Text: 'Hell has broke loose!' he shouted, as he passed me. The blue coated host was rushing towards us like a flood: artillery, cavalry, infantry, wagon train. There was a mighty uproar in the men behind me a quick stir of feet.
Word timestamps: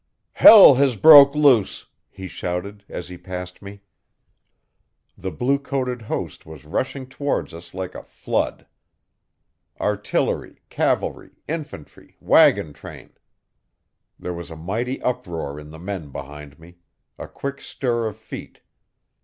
'Hell 0.31 0.73
has 0.73 0.95
broke 0.95 1.35
loose!' 1.35 1.85
he 2.09 2.27
shouted, 2.27 2.83
as 2.89 3.09
he 3.09 3.19
passed 3.19 3.61
me. 3.61 3.81
The 5.15 5.29
blue 5.29 5.59
coated 5.59 6.01
host 6.01 6.43
was 6.43 6.65
rushing 6.65 7.05
towards 7.07 7.53
us 7.53 7.75
like 7.75 7.93
a 7.93 8.01
flood: 8.01 8.65
artillery, 9.79 10.59
cavalry, 10.71 11.33
infantry, 11.47 12.17
wagon 12.19 12.73
train. 12.73 13.11
There 14.17 14.33
was 14.33 14.49
a 14.49 14.55
mighty 14.55 14.99
uproar 15.03 15.59
in 15.59 15.69
the 15.69 15.77
men 15.77 16.09
behind 16.09 16.57
me 16.57 16.77
a 17.19 17.27
quick 17.27 17.61
stir 17.61 18.07
of 18.07 18.17
feet. 18.17 18.61